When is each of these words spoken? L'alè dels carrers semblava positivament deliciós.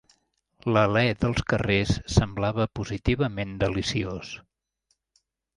L'alè 0.75 1.03
dels 1.25 1.43
carrers 1.51 1.93
semblava 2.15 2.67
positivament 2.79 3.55
deliciós. 3.65 4.37